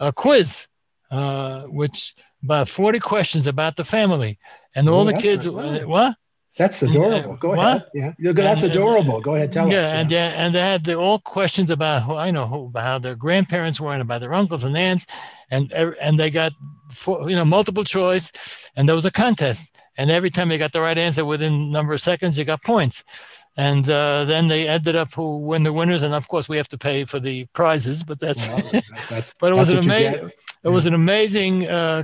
[0.00, 0.66] a quiz,
[1.12, 4.38] uh, which about 40 questions about the family,
[4.74, 5.44] and all Oh, the kids.
[5.44, 5.86] bad.
[5.86, 6.16] What?
[6.56, 7.36] That's adorable.
[7.36, 7.58] Go What?
[7.94, 8.16] ahead.
[8.18, 9.20] Yeah, that's And- and- adorable.
[9.20, 9.52] Go ahead.
[9.52, 9.84] Tell yeah, us.
[9.92, 10.28] and Yeah.
[10.42, 13.78] and they had the, all questions about who I know who, about how their grandparents
[13.80, 15.04] were and about their uncles and aunts,
[15.50, 16.52] and and they got
[16.90, 18.32] four, you know multiple choice,
[18.74, 19.64] and there was a contest,
[19.98, 22.62] and every time they got the right answer within a number of seconds, you got
[22.62, 23.04] points,
[23.58, 26.68] and uh, then they ended up who win the winners, and of course we have
[26.70, 28.56] to pay for the prizes, but that's Well,
[29.10, 30.30] that's- but it was an that's what you amazing
[30.64, 32.02] it was an amazing uh,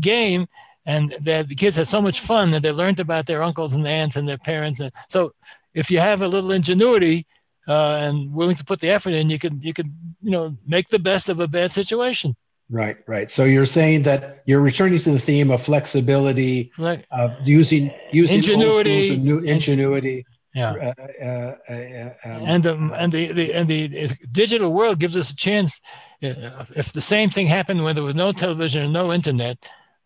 [0.00, 0.46] game
[0.86, 3.86] and that the kids had so much fun that they learned about their uncles and
[3.86, 5.32] aunts and their parents and so
[5.74, 7.26] if you have a little ingenuity
[7.68, 9.88] uh, and willing to put the effort in you can you can
[10.22, 12.34] you know make the best of a bad situation
[12.68, 13.30] Right, right.
[13.30, 18.38] So you're saying that you're returning to the theme of flexibility, like of using using
[18.38, 19.14] Ingenuity.
[19.14, 20.26] and new ingenuity.
[20.52, 24.98] yeah Uh, uh, uh, uh, um, and the and the, the and the digital world
[24.98, 25.80] gives us a chance
[26.24, 29.56] uh, if the same thing happened when there was no television and no internet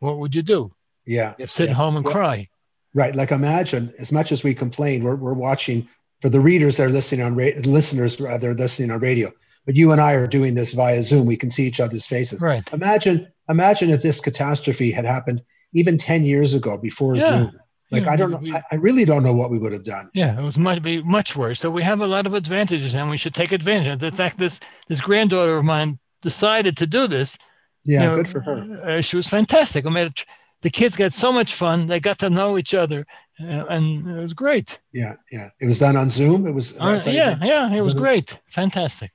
[0.00, 0.72] what would you do
[1.06, 1.70] yeah, you sit yeah.
[1.70, 2.48] at home and Well, cry
[2.94, 3.14] right.
[3.14, 5.88] Like imagine, as much as we complain, we're we're watching
[6.20, 9.30] for the readers that are listening on ra- listeners rather listening on radio.
[9.66, 11.24] But you and I are doing this via Zoom.
[11.26, 12.40] We can see each other's faces.
[12.40, 17.28] right Imagine, imagine if this catastrophe had happened even ten years ago before Yeah.
[17.28, 17.52] Zoom.
[17.92, 18.38] Like Yeah, I don't know.
[18.38, 20.10] we- I, I really don't know what we would have done.
[20.14, 21.58] Yeah, it was might be much worse.
[21.60, 23.88] So we have a lot of advantages, and we should take advantage.
[23.94, 27.36] of The fact this this granddaughter of mine decided to do this.
[27.84, 28.98] Yeah, you know, good for her.
[28.98, 29.86] Uh, she was fantastic.
[29.86, 30.24] I mean, it,
[30.62, 31.86] the kids got so much fun.
[31.86, 33.06] They got to know each other,
[33.40, 34.78] uh, and it was great.
[34.92, 35.48] Yeah, yeah.
[35.60, 36.46] It was done on Zoom.
[36.46, 36.74] It was.
[36.78, 37.98] Uh, yeah, yeah, it was Mhm.
[37.98, 39.12] great, fantastic.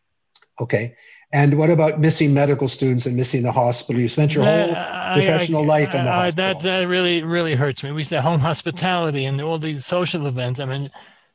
[0.60, 0.96] Okay.
[1.32, 4.02] And what about missing medical students and missing the hospital?
[4.02, 6.54] You spent your whole Uh, professional life in the I- I- hospital.
[6.54, 7.92] That that really really hurts me.
[7.92, 10.60] We used to home hospitality and all these social events.
[10.60, 10.92] I mean,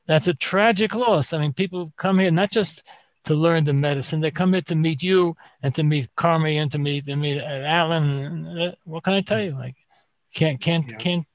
[0.07, 1.33] that's a tragic loss.
[1.33, 2.83] I mean, people come here not just
[3.25, 6.71] to learn the medicine; they come here to meet you and to meet Carmi and
[6.73, 8.47] to meet to meet uh, Alan.
[8.47, 9.53] Uh, What can I tell you?
[9.53, 9.77] Like,
[10.35, 10.97] can't can't Yeah.
[10.97, 11.27] can't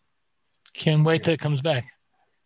[0.74, 1.86] can't wait till it comes back.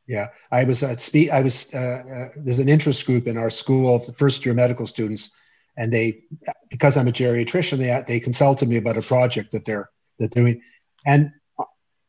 [0.07, 1.29] Yeah, I was at speak.
[1.29, 1.67] I was.
[1.71, 5.29] Uh, uh, there's an interest group in our school of the first year medical students,
[5.77, 6.23] and they,
[6.69, 10.63] because I'm a geriatrician, they they consulted me about a project that they're they're doing,
[11.05, 11.65] and uh,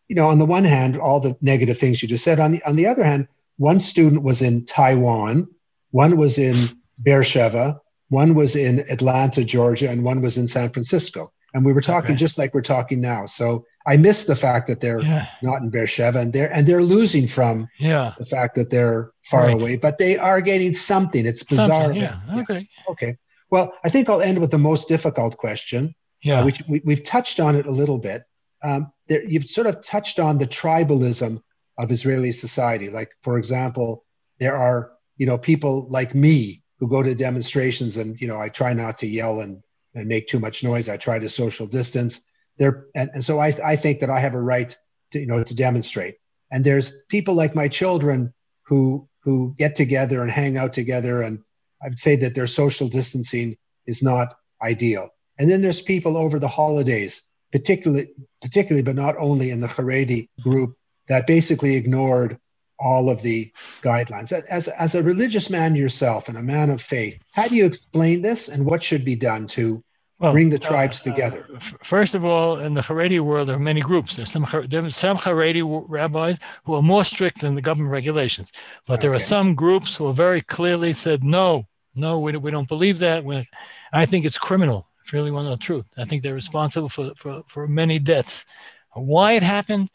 [0.08, 2.40] you know, on the one hand, all the negative things you just said.
[2.40, 5.48] On the on the other hand, one student was in Taiwan,
[5.90, 11.32] one was in Beersheba, one was in Atlanta, Georgia, and one was in San Francisco.
[11.54, 12.18] And we were talking Okay.
[12.18, 13.26] just like we're talking now.
[13.26, 16.82] So I miss the fact that they're Yeah, not in Beersheba, and they're and they're
[16.82, 18.14] losing from yeah.
[18.18, 19.54] the fact that they're far Right.
[19.54, 21.26] away, but they are getting something.
[21.26, 21.68] It's bizarre.
[21.68, 22.20] Something, yeah.
[22.42, 22.68] Okay.
[22.90, 23.16] Okay.
[23.50, 26.40] Well, I think I'll end with the most difficult question, Yeah.
[26.40, 28.22] uh, which we, we've touched on it a little bit.
[28.62, 31.42] Um, there, you've sort of touched on the tribalism
[31.78, 32.90] of Israeli society.
[32.90, 34.04] Like, for example,
[34.38, 38.48] there are you know people like me who go to demonstrations, and you know I
[38.48, 39.62] try not to yell and
[39.94, 40.88] and make too much noise.
[40.88, 42.20] I try to social distance.
[42.58, 44.76] There, and, and so I I think that I have a right
[45.12, 46.16] to you know to demonstrate.
[46.50, 51.40] And there's people like my children who who get together and hang out together and
[51.82, 55.08] I'd say that their social distancing is not ideal.
[55.38, 58.10] And then there's people over the holidays, particularly,
[58.42, 60.76] particularly, but not only in the Haredi group,
[61.08, 62.38] that basically ignored
[62.80, 64.32] all of the guidelines.
[64.32, 68.22] As, as a religious man yourself and a man of faith, how do you explain
[68.22, 69.82] this and what should be done to
[70.18, 71.46] well, bring the tribes uh, together?
[71.54, 74.16] Uh, first of all, in the Haredi world, there are many groups.
[74.16, 78.50] There's some there's some Haredi rabbis who are more strict than the government regulations,
[78.86, 79.02] but okay.
[79.02, 82.98] there are some groups who have very clearly said no, no, we, we don't believe
[83.00, 83.24] that.
[83.24, 83.48] we
[83.92, 84.88] I think it's criminal.
[85.04, 87.66] If you really want to know the truth, I think they're responsible for for, for
[87.66, 88.44] many deaths.
[88.92, 89.90] Why it happened?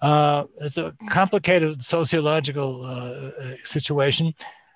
[0.00, 4.34] Uh, it's a complicated sociological uh, situation.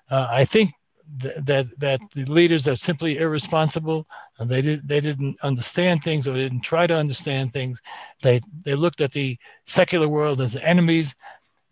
[0.09, 0.71] Uh, I think
[1.17, 4.07] that that the leaders are simply irresponsible
[4.39, 7.81] and they did they didn't understand things or didn't try to understand things
[8.21, 11.13] they they looked at the secular world as enemies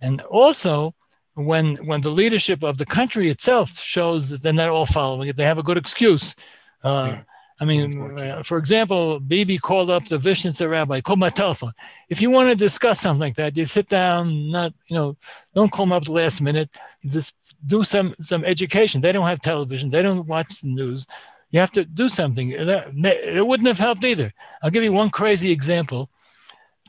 [0.01, 0.93] and also
[1.35, 5.37] when when the leadership of the country itself shows that they're not all following it
[5.37, 6.35] they have a good excuse
[6.83, 7.15] uh.
[7.61, 11.73] I mean, uh, for example, Bibi called up the Vishnitzer rabbi, called my telephone.
[12.07, 15.17] If you want to discuss something like that, you sit down, not, you know,
[15.53, 16.69] don't call them up the last minute.
[17.05, 17.33] Just
[17.67, 19.01] do some some education.
[19.01, 19.89] They don't have television.
[19.89, 21.05] They don't watch the news.
[21.51, 22.51] You have to do something.
[22.51, 24.31] It wouldn't have helped either.
[24.61, 26.09] I'll give you one crazy example,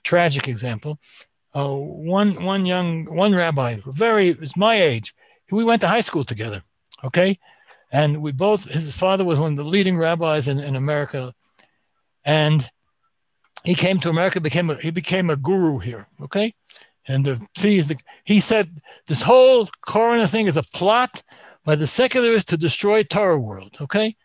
[0.05, 0.99] tragic example.
[1.53, 5.15] Uh, one one young one rabbi, very was my age.
[5.51, 6.63] We went to high school together.
[7.03, 7.39] Okay,
[7.91, 8.65] and we both.
[8.65, 11.35] His father was one of the leading rabbis in, in America,
[12.25, 12.69] and
[13.65, 14.41] he came to America.
[14.41, 16.07] became a, He became a guru here.
[16.23, 16.55] Okay,
[17.07, 21.23] and the see the, he said this whole corona thing is a plot
[21.65, 23.77] by the secularists to destroy Torah world.
[23.81, 24.17] Okay,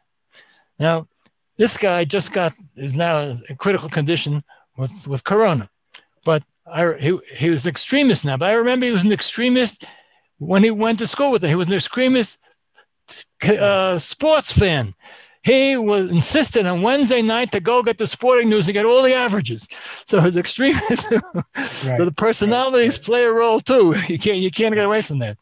[0.79, 1.07] now
[1.57, 4.43] this guy just got is now in critical condition
[4.77, 5.69] with with corona,
[6.23, 8.37] but I he he was an extremist now.
[8.37, 9.85] But I remember he was an extremist
[10.37, 11.49] when he went to school with it.
[11.49, 12.37] He was an extremist
[13.43, 14.93] uh, sports fan
[15.45, 19.03] he was insistent on Wednesday night to go get the sporting news and get all
[19.03, 19.67] the averages.
[20.07, 21.21] So his extremism,
[21.55, 23.05] right, so the personalities right, right.
[23.05, 23.93] play a role too.
[24.07, 25.37] You can't you can't get away from that.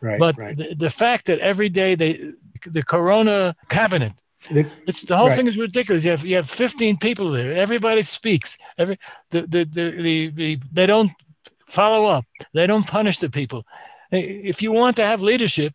[0.00, 0.18] Right.
[0.18, 2.32] But the, the fact that every day they
[2.64, 4.12] the Corona cabinet
[4.50, 6.04] the, it's the whole thing is ridiculous.
[6.04, 7.56] You have you have 15 people there.
[7.56, 8.58] Everybody speaks.
[8.78, 8.98] Every
[9.30, 11.12] the the, the the the they don't
[11.68, 12.24] follow up.
[12.52, 13.66] They don't punish the people.
[14.10, 15.74] If you want to have leadership,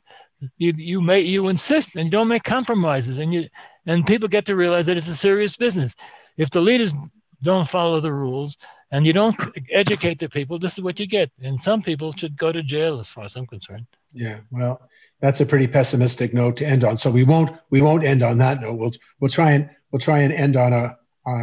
[0.58, 3.48] you you make you insist and you don't make compromises and you
[3.86, 5.96] and people get to realize that it's a serious business.
[6.38, 6.94] If the leaders
[7.42, 8.58] don't follow the rules
[8.92, 9.40] and you don't
[9.72, 11.32] educate the people this is what you get.
[11.42, 13.88] And some people should go to jail as far as i'm concerned.
[14.14, 14.82] Yeah well
[15.22, 16.98] that's a pretty pessimistic note to end on.
[16.98, 18.78] So we won't we won't end on that note.
[18.78, 20.98] We'll we'll try and we'll try and end on a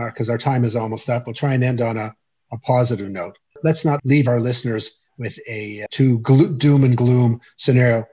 [0.07, 1.27] because our time is almost up.
[1.27, 2.15] We'll try and end on a,
[2.53, 3.37] a positive note.
[3.63, 8.07] Let's not leave our listeners with a uh, too glo- doom and gloom scenario.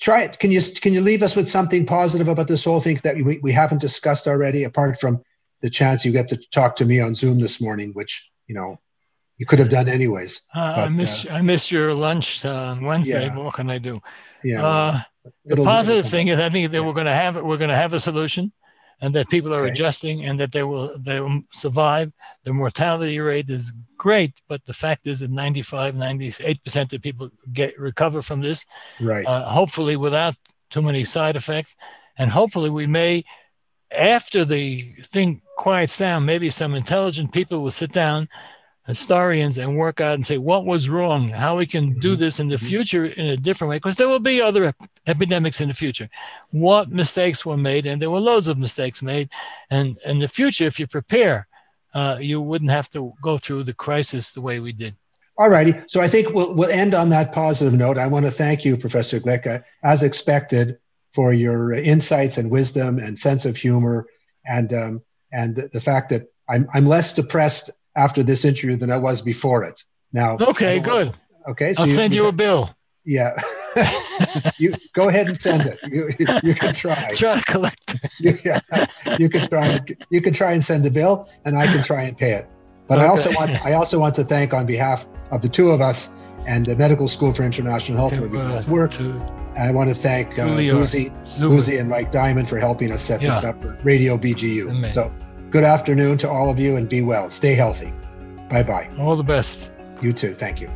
[0.00, 0.38] Try it.
[0.38, 3.38] Can you can you leave us with something positive about this whole thing that we,
[3.38, 5.22] we haven't discussed already, apart from
[5.62, 8.78] the chance you get to talk to me on Zoom this morning, which you know
[9.38, 10.40] you could have done anyways.
[10.54, 13.26] Uh, but, I miss uh, I miss your lunch on Wednesday.
[13.26, 13.36] Yeah.
[13.36, 14.00] What can I do?
[14.44, 14.66] Yeah.
[14.66, 15.00] Uh,
[15.44, 16.86] the positive thing is, I think that yeah.
[16.86, 17.44] we're going to have it.
[17.44, 18.52] we're going to have a solution
[19.00, 19.72] and that people are okay.
[19.72, 22.12] adjusting and that they will they will survive.
[22.44, 27.78] The mortality rate is great, but the fact is that 95, 98% of people get
[27.78, 28.64] recover from this.
[29.00, 29.26] Right.
[29.26, 30.34] Uh, hopefully without
[30.70, 31.76] too many side effects.
[32.18, 33.24] And hopefully we may,
[33.90, 38.28] after the thing quiets down, maybe some intelligent people will sit down
[38.86, 42.20] historians and work out and say what was wrong, how we can do mm-hmm.
[42.20, 42.66] this in the mm-hmm.
[42.66, 46.08] future in a different way, because there will be other ep- epidemics in the future.
[46.50, 49.30] What mistakes were made, and there were loads of mistakes made,
[49.70, 51.48] and in the future, if you prepare,
[51.94, 54.94] uh, you wouldn't have to go through the crisis the way we did.
[55.38, 55.74] All righty.
[55.88, 57.98] So I think we'll, we'll end on that positive note.
[57.98, 60.78] I want to thank you, Professor Glick, as expected,
[61.12, 64.06] for your insights and wisdom and sense of humor,
[64.46, 68.96] and um, and the fact that I'm I'm less depressed after this interview than I
[68.96, 69.82] was before it.
[70.12, 71.14] Now, okay, good.
[71.48, 72.70] Okay, so I'll you, send you, you a bill.
[73.04, 73.40] Yeah,
[74.58, 75.78] you go ahead and send it.
[75.88, 76.10] You,
[76.42, 77.08] you can try.
[77.14, 77.96] Try to collect.
[78.20, 78.60] you, yeah,
[79.18, 79.80] you can try.
[80.10, 82.48] You can try and send a bill, and I can try and pay it.
[82.88, 83.06] But okay.
[83.06, 86.08] I also want I also want to thank on behalf of the two of us
[86.46, 88.92] and the Medical School for International Health where we both work.
[88.92, 89.20] To,
[89.56, 93.36] I want to thank uh, Uzi, Uzi and Mike Diamond for helping us set yeah.
[93.36, 94.70] this up for Radio BGU.
[94.70, 94.92] Amen.
[94.92, 95.12] So
[95.50, 97.30] Good afternoon to all of you and be well.
[97.30, 97.92] Stay healthy.
[98.50, 98.88] Bye bye.
[98.98, 99.70] All the best.
[100.02, 100.34] You too.
[100.34, 100.68] Thank you.